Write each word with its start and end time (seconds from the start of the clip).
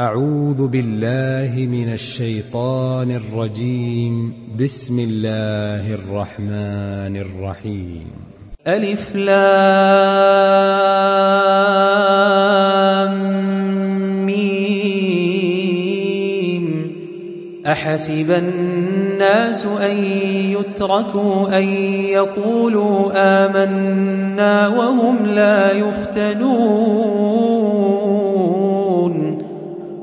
أعوذ 0.00 0.68
بالله 0.68 1.66
من 1.66 1.92
الشيطان 1.92 3.10
الرجيم. 3.10 4.32
بسم 4.60 4.98
الله 4.98 5.94
الرحمن 5.94 7.16
الرحيم. 7.16 8.10
ألف 8.66 9.16
لام 9.16 9.46
ميم. 14.26 15.26
أحسب 17.66 18.30
الناس 18.30 19.66
أن 19.66 19.96
يتركوا 20.58 21.58
أن 21.58 21.64
يقولوا 22.04 23.10
آمنا 23.16 24.68
وهم 24.68 25.26
لا 25.26 25.72
يفتنون. 25.72 27.57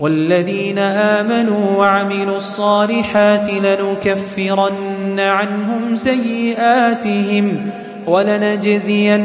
والذين 0.00 0.78
آمنوا 0.78 1.76
وعملوا 1.76 2.36
الصالحات 2.36 3.50
لنكفرن 3.50 5.20
عنهم 5.20 5.96
سيئاتهم 5.96 7.70
ولنجزينهم 8.06 9.20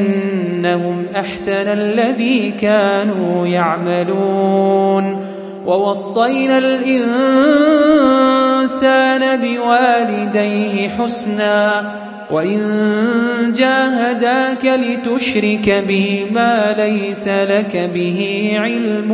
أحسن 1.15 1.67
الذي 1.67 2.51
كانوا 2.51 3.47
يعملون 3.47 5.25
ووصينا 5.65 6.57
الإنسان 6.57 7.05
بوالديه 9.41 10.89
حسنا 10.89 11.91
وإن 12.31 12.59
جاهداك 13.55 14.65
لتشرك 14.65 15.83
بي 15.87 16.25
ما 16.31 16.75
ليس 16.77 17.27
لك 17.27 17.89
به 17.93 18.51
علم 18.55 19.11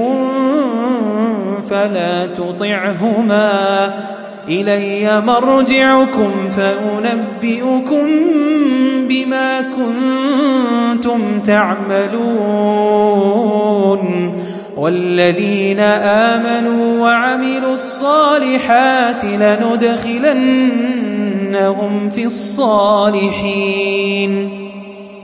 فلا 1.72 2.26
تطعهما. 2.26 3.94
إلي 4.50 5.22
مرجعكم 5.22 6.50
فأنبئكم 6.50 8.08
بما 9.08 9.62
كنتم 9.62 11.40
تعملون. 11.40 12.82
والذين 14.78 15.80
آمنوا 15.80 17.00
وعملوا 17.00 17.74
الصالحات 17.74 19.26
لندخلنهم 19.26 20.50
في 22.10 22.24
الصالحين. 22.24 24.50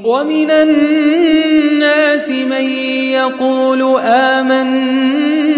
ومن 0.03 0.51
الناس 0.51 2.31
من 2.31 2.69
يقول 3.11 3.99
آمنا 3.99 5.56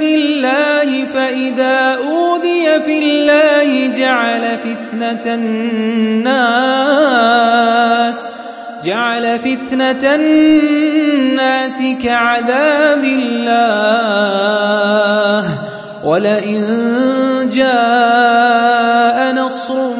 بالله 0.00 1.06
فإذا 1.14 1.94
أوذي 1.94 2.80
في 2.86 2.98
الله 2.98 3.86
جعل 3.98 4.58
فتنة 4.58 5.34
الناس 5.34 6.40
جعل 8.84 9.38
فتنة 9.38 10.14
الناس 10.14 11.82
كعذاب 12.02 13.04
الله 13.04 14.00
ولئن 16.04 16.62
جاء 17.52 19.32
نصر 19.34 19.96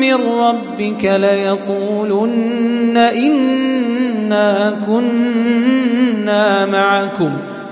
من 0.00 0.14
ربك 0.14 1.04
ليقولن 1.04 2.96
إنا 2.96 4.76
كنا 4.86 6.66
معكم 6.66 7.32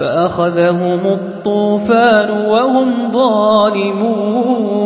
فأخذهم 0.00 1.00
الطوفان 1.06 2.46
وهم 2.46 3.12
ظالمون. 3.12 4.82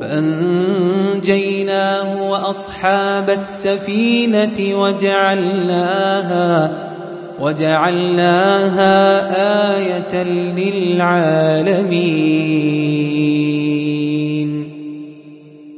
فأنجيناه 0.00 2.30
وأصحاب 2.30 3.30
السفينة 3.30 4.82
وجعلناها 4.82 6.70
وجعلناها 7.40 8.96
آية 9.76 10.14
للعالمين. 10.56 11.80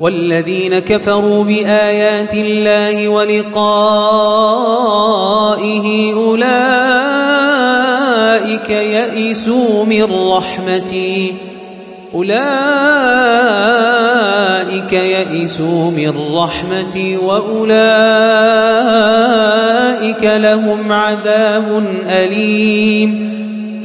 والذين 0.00 0.78
كفروا 0.78 1.44
بآيات 1.44 2.34
الله 2.34 3.08
ولقائه 3.08 3.66
أولئك 6.14 6.50
يئسوا 8.70 9.84
من 9.84 10.28
رحمتي. 10.32 11.34
أولئك 12.14 12.36
يئسوا 14.92 15.90
من 15.90 16.14
رحمتي 16.34 17.16
وأولئك 17.16 17.84
لهم 20.24 20.92
عذاب 20.92 21.86
أليم. 22.08 23.35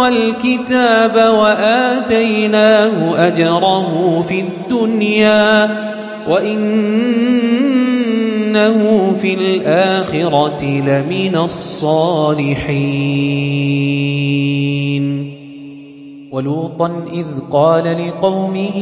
والكتاب 0.02 1.16
وآتيناه 1.16 3.28
أجره 3.28 4.22
في 4.30 4.40
الدنيا 4.40 5.78
وإنه 6.28 6.70
في 9.22 9.34
الآخرة 9.34 10.66
لمن 10.66 11.36
الصالحين. 11.36 12.60
ولوطا 16.32 17.06
إذ 17.14 17.26
قال 17.52 17.98
لقومه 18.08 18.82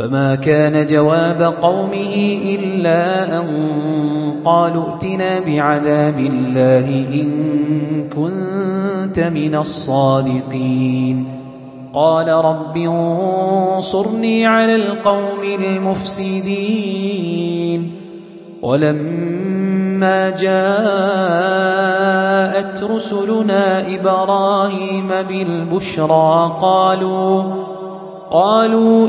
فما 0.00 0.34
كان 0.34 0.86
جواب 0.86 1.54
قومه 1.62 2.38
إلا 2.44 3.38
أن 3.40 3.46
قالوا 4.44 4.84
ائتنا 4.92 5.40
بعذاب 5.40 6.18
الله 6.18 6.88
إن 6.88 7.28
كنت 8.08 9.20
من 9.20 9.54
الصادقين 9.54 11.28
قال 11.94 12.28
رب 12.28 12.76
انصرني 12.76 14.46
على 14.46 14.74
القوم 14.76 15.42
المفسدين 15.58 17.00
ولما 18.62 20.30
جاءت 20.30 20.50
رسلنا 22.82 23.94
إبراهيم 23.94 25.08
بالبشرى 25.28 26.56
قالوا 26.60 27.44
قالوا 28.30 29.08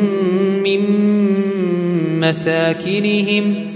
من 0.77 2.19
مساكنهم 2.19 3.67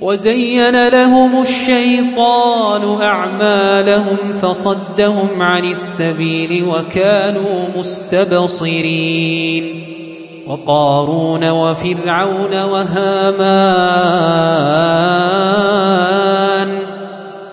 وزين 0.00 0.88
لهم 0.88 1.42
الشيطان 1.42 3.02
أعمالهم 3.02 4.16
فصدهم 4.42 5.42
عن 5.42 5.64
السبيل 5.64 6.64
وكانوا 6.68 7.68
مستبصرين 7.76 9.14
وقارون 10.46 11.50
وفرعون 11.50 12.62
وهامان 12.62 13.84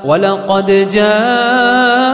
ولقد 0.06 0.88
جاءهم 0.92 2.12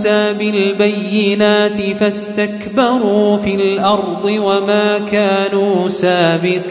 موسى 0.00 0.32
بالبينات 0.32 1.80
فاستكبروا 1.80 3.36
في 3.36 3.54
الأرض 3.54 4.24
وما 4.24 4.98
كانوا 4.98 5.88
سابقين 5.88 6.70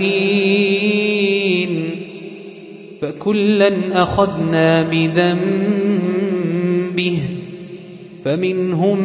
فكلا 3.01 3.71
أخذنا 4.03 4.83
بذنبه 4.83 6.19
فمنهم 8.25 8.99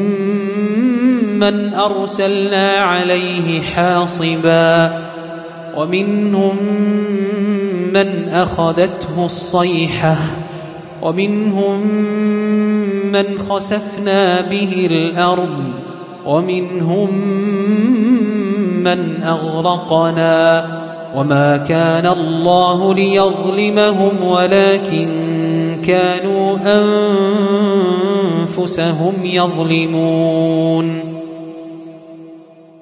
من 1.38 1.74
أرسلنا 1.74 2.70
عليه 2.72 3.60
حاصبا 3.60 4.98
ومنهم 5.76 6.56
من 7.94 8.28
أخذته 8.28 9.24
الصيحة 9.24 10.16
ومنهم 11.04 11.86
من 13.12 13.38
خسفنا 13.38 14.40
به 14.40 14.88
الأرض 14.90 15.64
ومنهم 16.26 17.14
من 18.84 19.22
أغرقنا 19.22 20.66
وما 21.16 21.56
كان 21.56 22.06
الله 22.06 22.94
ليظلمهم 22.94 24.24
ولكن 24.24 25.08
كانوا 25.84 26.56
أنفسهم 28.48 29.14
يظلمون 29.24 31.13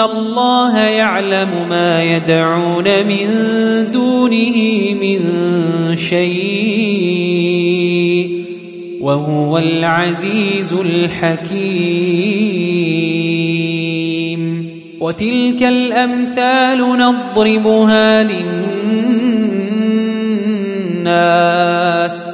الله 0.00 0.78
يعلم 0.78 1.68
ما 1.68 2.04
يدعون 2.04 2.84
من 2.84 3.28
دونه 3.92 4.56
من 5.00 5.20
شيء 5.96 7.54
وهو 9.00 9.58
العزيز 9.58 10.72
الحكيم 10.72 12.44
وتلك 15.00 15.62
الأمثال 15.62 16.78
نضربها 16.78 18.22
للناس 21.04 22.33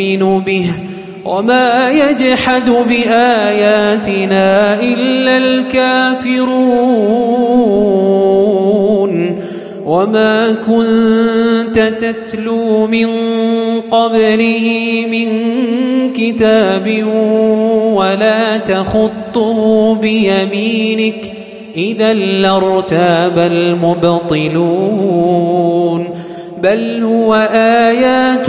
يؤمن 0.00 0.40
به 0.40 0.70
وما 1.24 1.90
يجحد 1.90 2.70
بآياتنا 2.88 4.80
إلا 4.82 5.36
الكافرون 5.36 6.58
وما 9.86 10.52
كنت 10.66 11.92
تتلو 12.00 12.86
من 12.86 13.08
قبله 13.80 14.66
من 15.10 15.28
كتاب 16.12 17.04
ولا 17.94 18.56
تخطه 18.56 19.94
بيمينك 19.94 21.32
إذا 21.76 22.14
لارتاب 22.14 23.38
المبطلون 23.38 24.88
بل 26.62 27.02
هو 27.02 27.34
آيات 27.52 28.48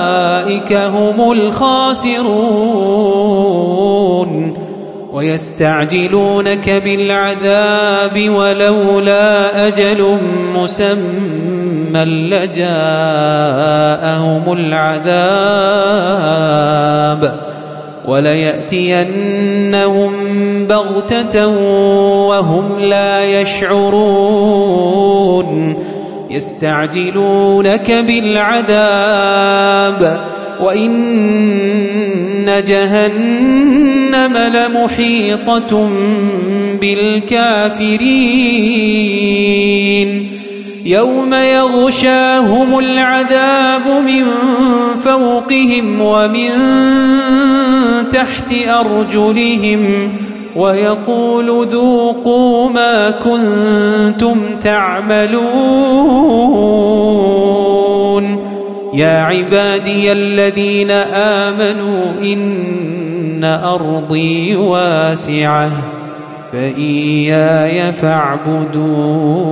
أولئك 0.41 0.73
هم 0.73 1.31
الخاسرون. 1.31 2.31
ويستعجلونك 5.13 6.69
بالعذاب 6.69 8.29
ولولا 8.29 9.67
أجل 9.67 10.17
مسمى 10.55 12.05
لجاءهم 12.05 12.63
العذاب. 14.53 15.11
وليأتينهم 18.07 20.11
بغتة 20.67 21.47
وهم 22.27 22.79
لا 22.79 23.41
يشعرون. 23.41 24.71
يستعجلونك 26.31 27.91
بالعذاب 28.07 30.01
وإن 30.61 32.63
جهنم 32.67 34.37
لمحيطة 34.37 35.89
بالكافرين 36.81 38.01
يوم 40.85 41.33
يغشاهم 41.33 42.79
العذاب 42.79 43.87
من 43.87 44.25
فوقهم 45.03 46.01
ومن 46.01 46.49
تحت 48.09 48.53
أرجلهم 48.67 50.11
ويقول 50.55 51.67
ذوقوا 51.67 52.69
ما 52.69 53.11
كنتم 53.11 54.37
تعملون. 54.61 55.41
يا 58.93 59.21
عبادي 59.21 60.11
الذين 60.11 60.91
آمنوا 60.91 62.05
إن 62.33 63.43
أرضي 63.43 64.55
واسعة 64.55 65.71
فإياي 66.51 67.91
فاعبدون. 67.91 69.51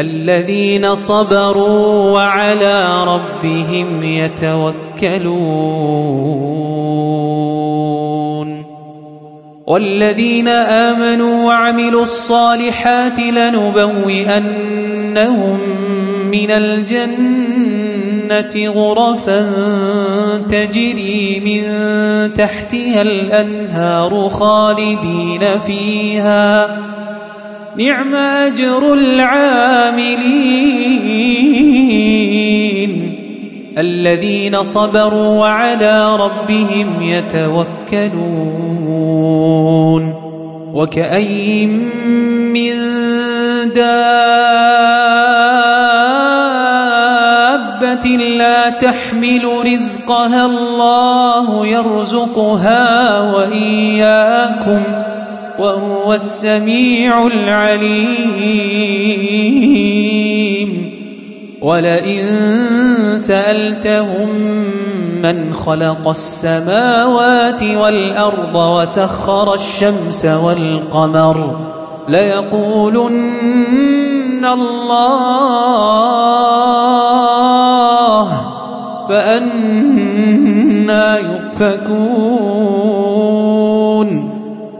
الذين 0.00 0.94
صبروا 0.94 2.10
وعلى 2.10 3.04
ربهم 3.04 4.02
يتوكلون. 4.02 5.36
والذين 9.66 10.48
آمنوا 10.48 11.44
وعملوا 11.44 12.02
الصالحات 12.02 13.18
لنبوئنهم 13.18 14.38
من 16.30 16.50
الجنة 16.50 17.76
غرفا 18.68 19.52
تجري 20.48 21.40
من 21.44 21.62
تحتها 22.32 23.02
الأنهار 23.02 24.28
خالدين 24.28 25.60
فيها. 25.66 26.95
نعم 27.78 28.14
أجر 28.14 28.94
العاملين. 28.94 30.16
الذين 33.78 34.62
صبروا 34.62 35.38
وعلى 35.38 36.16
ربهم 36.16 37.02
يتوكلون. 37.02 37.56
وكأي 40.74 41.66
من 41.66 42.72
دابة 43.74 44.16
لا 48.16 48.70
تحمل 48.70 49.72
رزقها 49.72 50.46
الله 50.46 51.66
يرزقها 51.66 53.20
وإياكم. 53.20 55.05
وهو 55.58 56.14
السميع 56.14 57.26
العليم. 57.26 58.46
ولئن 61.62 62.26
سألتهم 63.16 64.28
من 65.22 65.54
خلق 65.54 66.08
السماوات 66.08 67.62
والأرض 67.62 68.56
وسخر 68.56 69.54
الشمس 69.54 70.24
والقمر 70.24 71.56
ليقولن 72.08 73.64
الله 74.44 75.06
فأنا 79.08 81.18
يؤفكون. 81.18 82.25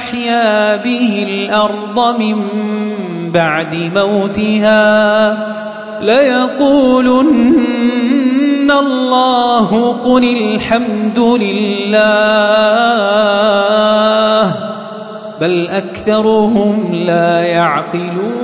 فأحيا 0.00 0.76
به 0.76 1.26
الأرض 1.28 2.20
من 2.20 2.36
بعد 3.32 3.74
موتها 3.94 5.38
ليقولن 6.02 7.20
الله 8.70 9.92
قل 9.92 10.24
الحمد 10.24 11.18
لله 11.18 12.00
بل 15.40 15.68
أكثرهم 15.68 16.94
لا 16.94 17.40
يعقلون 17.40 18.40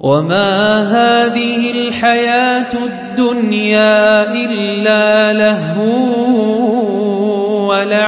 وما 0.00 0.82
هذه 0.82 1.70
الحياة 1.70 2.72
الدنيا 2.72 4.32
إلا 4.32 5.32
لهو 5.32 6.05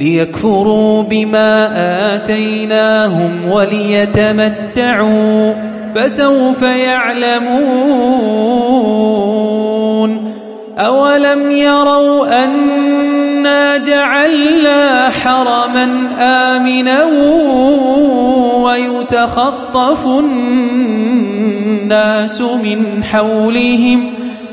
ليكفروا 0.00 1.02
بما 1.02 1.70
آتيناهم 2.14 3.50
وليتمتعوا 3.50 5.54
فسوف 5.94 6.62
يعلمون 6.62 7.60
أولم 10.78 11.50
يروا 11.50 12.44
أنا 12.44 13.76
جعلنا 13.76 15.10
حرما 15.10 16.08
آمنا 16.20 17.04
ويتخطف 18.62 20.06
الناس 20.06 22.40
من 22.40 23.04
حولهم 23.04 24.19